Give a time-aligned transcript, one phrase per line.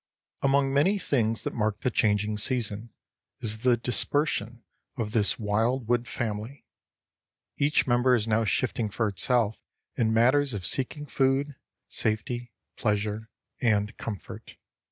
[0.41, 2.89] Among many things that mark the changing season,
[3.39, 4.63] is the dispersion
[4.97, 6.65] of this wildwood family.
[7.59, 9.61] Each member is now shifting for itself
[9.95, 11.53] in matters of seeking food,
[11.87, 13.29] safety, pleasure,
[13.59, 14.55] and comfort.